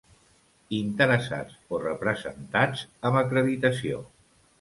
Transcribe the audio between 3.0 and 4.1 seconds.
amb acreditació.